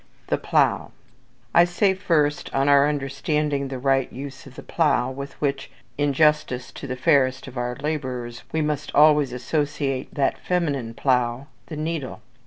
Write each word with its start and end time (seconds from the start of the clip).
I. 0.01 0.31
THE 0.31 0.37
PLOUGH. 0.39 0.91
I 1.53 1.63
say, 1.63 1.93
first, 1.93 2.51
on 2.55 2.67
our 2.67 2.89
understanding 2.89 3.67
the 3.67 3.77
right 3.77 4.11
use 4.11 4.47
of 4.47 4.55
the 4.55 4.63
plough, 4.63 5.11
with 5.11 5.39
which, 5.39 5.69
in 5.95 6.11
justice 6.11 6.71
to 6.71 6.87
the 6.87 6.95
fairest 6.95 7.45
of 7.45 7.55
our 7.55 7.75
labourers, 7.75 8.41
we 8.51 8.61
must 8.63 8.95
always 8.95 9.31
associate 9.31 10.11
that 10.15 10.39
feminine 10.39 10.95
plough 10.95 11.45
the 11.67 11.77
needle. 11.77 12.23